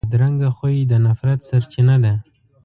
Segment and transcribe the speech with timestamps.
[0.07, 2.13] بدرنګه خوی د نفرت سرچینه ده